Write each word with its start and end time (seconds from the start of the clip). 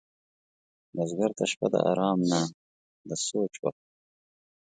بزګر 0.95 1.31
ته 1.37 1.43
شپه 1.51 1.67
د 1.73 1.75
آرام 1.91 2.19
نه، 2.31 2.41
د 3.07 3.09
سوچ 3.27 3.53
وخت 3.63 3.81
وي 3.85 3.91